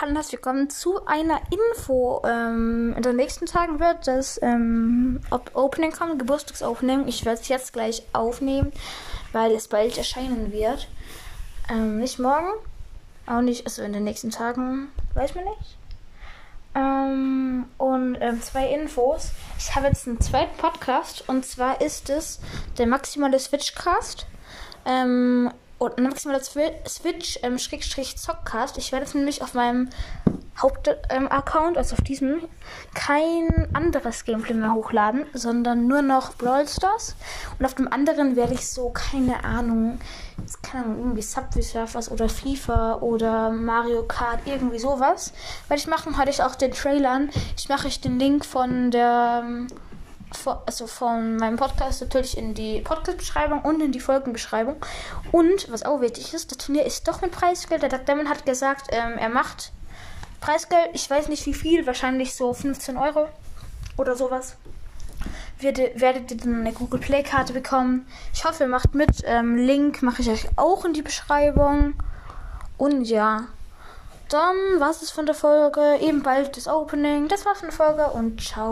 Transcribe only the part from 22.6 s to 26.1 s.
der maximale Switchcast. Ähm, und